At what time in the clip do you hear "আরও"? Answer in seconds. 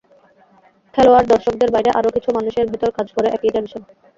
1.97-2.09